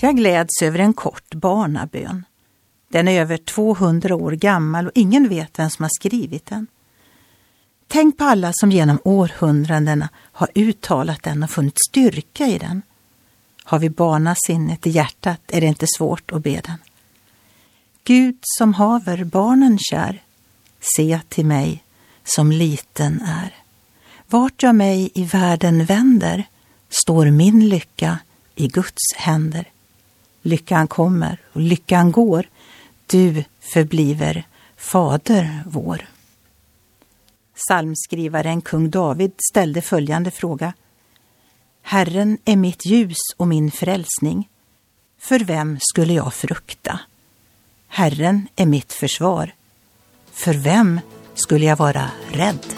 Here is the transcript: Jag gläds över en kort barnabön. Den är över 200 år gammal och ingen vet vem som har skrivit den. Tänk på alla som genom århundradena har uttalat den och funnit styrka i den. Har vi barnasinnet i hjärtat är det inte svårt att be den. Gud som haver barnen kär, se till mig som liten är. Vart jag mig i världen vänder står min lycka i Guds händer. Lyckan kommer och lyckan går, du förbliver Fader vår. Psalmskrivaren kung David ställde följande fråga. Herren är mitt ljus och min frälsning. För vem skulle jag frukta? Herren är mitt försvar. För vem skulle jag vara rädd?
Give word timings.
Jag 0.00 0.16
gläds 0.16 0.62
över 0.62 0.78
en 0.78 0.92
kort 0.92 1.34
barnabön. 1.34 2.24
Den 2.88 3.08
är 3.08 3.20
över 3.20 3.36
200 3.36 4.14
år 4.14 4.32
gammal 4.32 4.86
och 4.86 4.92
ingen 4.94 5.28
vet 5.28 5.58
vem 5.58 5.70
som 5.70 5.82
har 5.82 5.90
skrivit 6.00 6.46
den. 6.46 6.66
Tänk 7.86 8.18
på 8.18 8.24
alla 8.24 8.52
som 8.52 8.72
genom 8.72 8.98
århundradena 9.04 10.08
har 10.14 10.48
uttalat 10.54 11.22
den 11.22 11.42
och 11.42 11.50
funnit 11.50 11.78
styrka 11.90 12.46
i 12.46 12.58
den. 12.58 12.82
Har 13.64 13.78
vi 13.78 13.90
barnasinnet 13.90 14.86
i 14.86 14.90
hjärtat 14.90 15.40
är 15.46 15.60
det 15.60 15.66
inte 15.66 15.86
svårt 15.96 16.32
att 16.32 16.42
be 16.42 16.60
den. 16.64 16.78
Gud 18.04 18.38
som 18.42 18.74
haver 18.74 19.24
barnen 19.24 19.78
kär, 19.78 20.22
se 20.96 21.20
till 21.28 21.46
mig 21.46 21.84
som 22.24 22.52
liten 22.52 23.20
är. 23.20 23.54
Vart 24.26 24.62
jag 24.62 24.74
mig 24.74 25.10
i 25.14 25.24
världen 25.24 25.84
vänder 25.84 26.44
står 26.88 27.30
min 27.30 27.68
lycka 27.68 28.18
i 28.54 28.68
Guds 28.68 29.14
händer. 29.16 29.68
Lyckan 30.42 30.88
kommer 30.88 31.40
och 31.52 31.60
lyckan 31.60 32.12
går, 32.12 32.48
du 33.06 33.44
förbliver 33.60 34.46
Fader 34.76 35.62
vår. 35.66 36.08
Psalmskrivaren 37.54 38.60
kung 38.60 38.90
David 38.90 39.32
ställde 39.50 39.82
följande 39.82 40.30
fråga. 40.30 40.72
Herren 41.82 42.38
är 42.44 42.56
mitt 42.56 42.86
ljus 42.86 43.16
och 43.36 43.48
min 43.48 43.70
frälsning. 43.70 44.48
För 45.18 45.38
vem 45.38 45.78
skulle 45.80 46.12
jag 46.12 46.34
frukta? 46.34 47.00
Herren 47.88 48.48
är 48.56 48.66
mitt 48.66 48.92
försvar. 48.92 49.54
För 50.32 50.54
vem 50.54 51.00
skulle 51.34 51.66
jag 51.66 51.76
vara 51.76 52.10
rädd? 52.32 52.77